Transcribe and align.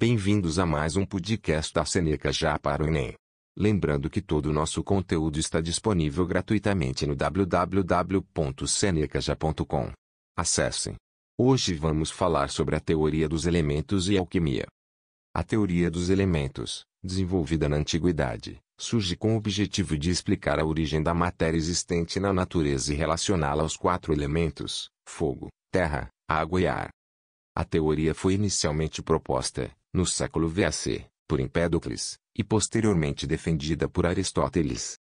Bem-vindos 0.00 0.60
a 0.60 0.64
mais 0.64 0.94
um 0.94 1.04
podcast 1.04 1.74
da 1.74 1.84
Seneca 1.84 2.30
já 2.30 2.56
para 2.56 2.84
o 2.84 2.86
Enem. 2.86 3.14
Lembrando 3.58 4.08
que 4.08 4.22
todo 4.22 4.46
o 4.46 4.52
nosso 4.52 4.84
conteúdo 4.84 5.40
está 5.40 5.60
disponível 5.60 6.24
gratuitamente 6.24 7.04
no 7.04 7.16
www.senecaja.com. 7.16 9.90
Acessem. 10.36 10.94
Hoje 11.36 11.74
vamos 11.74 12.12
falar 12.12 12.48
sobre 12.48 12.76
a 12.76 12.80
teoria 12.80 13.28
dos 13.28 13.44
elementos 13.44 14.08
e 14.08 14.16
alquimia. 14.16 14.68
A 15.34 15.42
teoria 15.42 15.90
dos 15.90 16.10
elementos, 16.10 16.84
desenvolvida 17.02 17.68
na 17.68 17.74
antiguidade, 17.74 18.60
surge 18.78 19.16
com 19.16 19.34
o 19.34 19.36
objetivo 19.36 19.98
de 19.98 20.10
explicar 20.10 20.60
a 20.60 20.64
origem 20.64 21.02
da 21.02 21.12
matéria 21.12 21.58
existente 21.58 22.20
na 22.20 22.32
natureza 22.32 22.94
e 22.94 22.96
relacioná-la 22.96 23.64
aos 23.64 23.76
quatro 23.76 24.12
elementos: 24.12 24.90
fogo, 25.08 25.48
terra, 25.72 26.08
água 26.30 26.60
e 26.60 26.68
ar. 26.68 26.90
A 27.52 27.64
teoria 27.64 28.14
foi 28.14 28.34
inicialmente 28.34 29.02
proposta, 29.02 29.76
no 29.98 30.06
século 30.06 30.48
VAC, 30.48 31.10
por 31.26 31.40
Empédocles, 31.40 32.20
e 32.32 32.44
posteriormente 32.44 33.26
defendida 33.26 33.88
por 33.88 34.06
Aristóteles. 34.06 34.96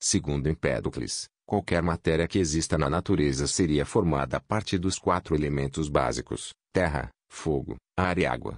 Segundo 0.00 0.48
Empédocles, 0.48 1.26
qualquer 1.44 1.82
matéria 1.82 2.28
que 2.28 2.38
exista 2.38 2.78
na 2.78 2.88
natureza 2.88 3.48
seria 3.48 3.84
formada 3.84 4.36
a 4.36 4.40
partir 4.40 4.78
dos 4.78 4.96
quatro 4.96 5.34
elementos 5.34 5.88
básicos: 5.88 6.54
terra, 6.72 7.10
fogo, 7.28 7.74
ar 7.98 8.16
e 8.16 8.26
água. 8.26 8.56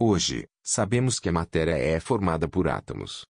Hoje, 0.00 0.46
sabemos 0.64 1.20
que 1.20 1.28
a 1.28 1.32
matéria 1.32 1.78
é 1.78 2.00
formada 2.00 2.48
por 2.48 2.66
átomos. 2.66 3.24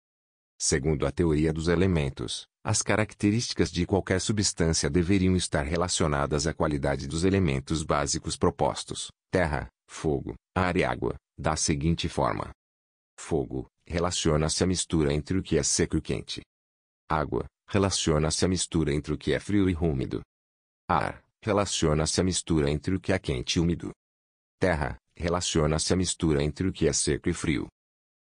Segundo 0.59 1.07
a 1.07 1.13
teoria 1.13 1.53
dos 1.53 1.69
elementos, 1.69 2.47
as 2.65 2.81
características 2.81 3.71
de 3.71 3.85
qualquer 3.85 4.23
substância 4.23 4.89
deveriam 4.89 5.37
estar 5.37 5.67
relacionadas 5.67 6.47
à 6.47 6.55
qualidade 6.55 7.07
dos 7.07 7.25
elementos 7.25 7.83
básicos 7.83 8.39
propostos: 8.39 9.13
terra, 9.31 9.69
fogo, 9.87 10.33
ar 10.57 10.79
e 10.79 10.83
água, 10.83 11.15
da 11.39 11.57
seguinte 11.57 12.09
forma: 12.09 12.53
fogo 13.19 13.67
relaciona-se 13.87 14.65
à 14.65 14.67
mistura 14.67 15.13
entre 15.13 15.39
o 15.39 15.43
que 15.43 15.59
é 15.59 15.63
seco 15.63 15.97
e 15.97 16.01
quente. 16.01 16.41
Água 17.09 17.47
relaciona-se 17.69 18.45
à 18.45 18.49
mistura 18.49 18.95
entre 18.95 19.13
o 19.13 19.19
que 19.19 19.33
é 19.33 19.41
frio 19.41 19.69
e 19.69 19.75
úmido. 19.75 20.23
Ar 20.89 21.23
relaciona-se 21.43 22.21
à 22.21 22.25
mistura 22.25 22.71
entre 22.71 22.95
o 22.95 23.01
que 23.01 23.13
é 23.13 23.19
quente 23.19 23.57
e 23.57 23.61
úmido. 23.61 23.93
Terra 24.59 24.97
relaciona-se 25.17 25.93
à 25.93 25.97
mistura 25.97 26.43
entre 26.43 26.69
o 26.69 26.73
que 26.73 26.89
é 26.89 26.93
seco 26.93 27.29
e 27.29 27.35
frio. 27.35 27.69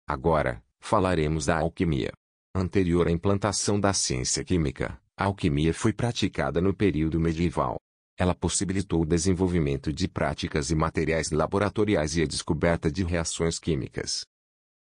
Agora, 0.07 0.63
falaremos 0.79 1.47
da 1.47 1.59
alquimia. 1.59 2.11
Anterior 2.55 3.07
à 3.07 3.11
implantação 3.11 3.79
da 3.79 3.93
ciência 3.93 4.43
química, 4.43 5.01
a 5.15 5.25
alquimia 5.25 5.73
foi 5.73 5.93
praticada 5.93 6.61
no 6.61 6.75
período 6.75 7.19
medieval. 7.19 7.77
Ela 8.19 8.33
possibilitou 8.33 9.03
o 9.03 9.05
desenvolvimento 9.05 9.93
de 9.93 10.07
práticas 10.07 10.71
e 10.71 10.75
materiais 10.75 11.29
laboratoriais 11.29 12.17
e 12.17 12.23
a 12.23 12.25
descoberta 12.25 12.91
de 12.91 13.03
reações 13.03 13.59
químicas. 13.59 14.25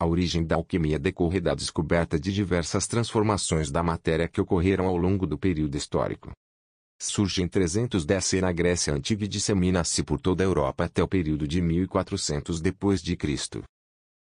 A 0.01 0.07
origem 0.07 0.47
da 0.47 0.57
alquimia 0.57 0.99
decorre 0.99 1.39
da 1.39 1.55
descoberta 1.55 2.19
de 2.19 2.33
diversas 2.33 2.87
transformações 2.87 3.71
da 3.71 3.83
matéria 3.83 4.29
que 4.29 4.41
ocorreram 4.41 4.87
ao 4.87 4.97
longo 4.97 5.27
do 5.27 5.37
período 5.37 5.77
histórico. 5.77 6.31
Surge 7.01 7.43
em 7.43 7.49
310 7.49 8.41
na 8.41 8.51
Grécia 8.51 8.95
Antiga 8.95 9.25
e 9.25 9.29
dissemina-se 9.29 10.03
por 10.03 10.19
toda 10.19 10.43
a 10.43 10.47
Europa 10.47 10.85
até 10.85 11.03
o 11.03 11.09
período 11.09 11.47
de 11.47 11.61
1400 11.61 12.61
d.C. 12.61 13.63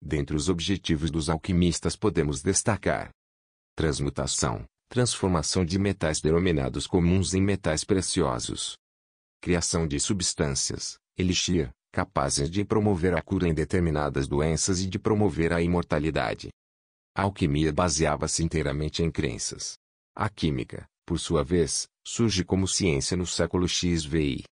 Dentre 0.02 0.34
os 0.34 0.48
objetivos 0.48 1.10
dos 1.10 1.28
alquimistas 1.28 1.94
podemos 1.94 2.42
destacar 2.42 3.10
transmutação, 3.76 4.64
transformação 4.88 5.64
de 5.64 5.78
metais 5.78 6.20
denominados 6.20 6.86
comuns 6.86 7.32
em 7.32 7.40
metais 7.40 7.84
preciosos, 7.84 8.76
criação 9.40 9.86
de 9.86 9.98
substâncias, 10.00 10.98
elixir, 11.16 11.70
capazes 11.92 12.50
de 12.50 12.64
promover 12.64 13.14
a 13.16 13.22
cura 13.22 13.48
em 13.48 13.54
determinadas 13.54 14.28
doenças 14.28 14.80
e 14.80 14.86
de 14.86 14.98
promover 14.98 15.52
a 15.52 15.62
imortalidade. 15.62 16.48
A 17.16 17.22
alquimia 17.22 17.72
baseava-se 17.72 18.44
inteiramente 18.44 19.02
em 19.02 19.10
crenças. 19.10 19.76
A 20.14 20.28
química, 20.28 20.86
por 21.06 21.18
sua 21.18 21.42
vez, 21.42 21.88
surge 22.06 22.44
como 22.44 22.68
ciência 22.68 23.16
no 23.16 23.26
século 23.26 23.66
XVI. 23.66 24.44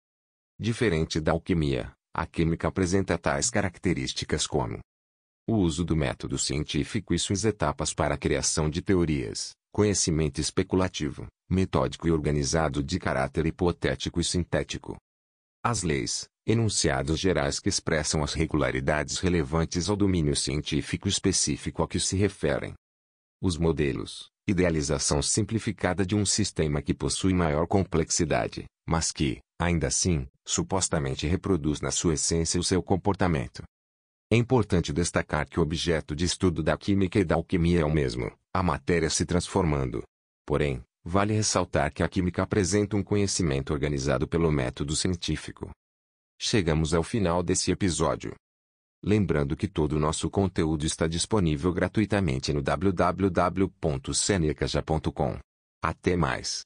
Diferente 0.58 1.20
da 1.20 1.32
alquimia, 1.32 1.92
a 2.14 2.26
química 2.26 2.69
apresenta 2.69 3.19
tais 3.19 3.50
características 3.50 4.46
como 4.46 4.80
o 5.48 5.54
uso 5.54 5.84
do 5.84 5.94
método 5.94 6.36
científico 6.38 7.14
e 7.14 7.19
suas 7.19 7.44
etapas 7.44 7.94
para 7.94 8.14
a 8.14 8.19
criação 8.19 8.69
de 8.69 8.82
teorias, 8.82 9.52
conhecimento 9.70 10.41
especulativo, 10.41 11.28
metódico 11.48 12.08
e 12.08 12.10
organizado 12.10 12.82
de 12.82 12.98
caráter 12.98 13.46
hipotético 13.46 14.20
e 14.20 14.24
sintético. 14.24 14.96
As 15.62 15.82
leis, 15.82 16.28
enunciados 16.46 17.18
gerais 17.18 17.58
que 17.58 17.68
expressam 17.68 18.22
as 18.22 18.32
regularidades 18.32 19.18
relevantes 19.18 19.88
ao 19.88 19.96
domínio 19.96 20.36
científico 20.36 21.08
específico 21.08 21.82
a 21.82 21.88
que 21.88 21.98
se 21.98 22.16
referem. 22.16 22.74
Os 23.42 23.58
modelos, 23.58 24.30
idealização 24.46 25.20
simplificada 25.20 26.06
de 26.06 26.14
um 26.14 26.24
sistema 26.24 26.80
que 26.80 26.94
possui 26.94 27.34
maior 27.34 27.66
complexidade, 27.66 28.64
mas 28.88 29.10
que, 29.10 29.40
ainda 29.60 29.88
assim, 29.88 30.26
supostamente 30.46 31.26
reproduz 31.26 31.80
na 31.80 31.90
sua 31.90 32.14
essência 32.14 32.60
o 32.60 32.64
seu 32.64 32.82
comportamento. 32.82 33.62
É 34.30 34.36
importante 34.36 34.92
destacar 34.92 35.48
que 35.48 35.58
o 35.58 35.62
objeto 35.62 36.14
de 36.14 36.24
estudo 36.24 36.62
da 36.62 36.76
química 36.76 37.18
e 37.18 37.24
da 37.24 37.34
alquimia 37.34 37.80
é 37.80 37.84
o 37.84 37.92
mesmo, 37.92 38.32
a 38.54 38.62
matéria 38.62 39.10
se 39.10 39.24
transformando. 39.24 40.02
Porém, 40.44 40.82
vale 41.06 41.34
ressaltar 41.34 41.93
que 41.93 42.03
a 42.03 42.09
química 42.09 42.43
apresenta 42.43 42.97
um 42.97 43.03
conhecimento 43.03 43.72
organizado 43.72 44.27
pelo 44.27 44.50
método 44.50 44.97
científico. 44.97 45.71
Chegamos 46.39 46.93
ao 46.93 47.03
final 47.05 47.43
desse 47.44 47.71
episódio. 47.71 48.34
Lembrando 49.05 49.56
que 49.56 49.69
todo 49.69 49.93
o 49.93 50.00
nosso 50.00 50.28
conteúdo 50.28 50.84
está 50.84 51.06
disponível 51.06 51.72
gratuitamente 51.72 52.53
no 52.53 52.61
www.senecaja.com. 52.61 55.39
Até 55.81 56.17
mais. 56.17 56.55